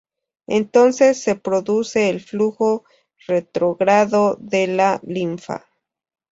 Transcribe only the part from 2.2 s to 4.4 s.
flujo retrógrado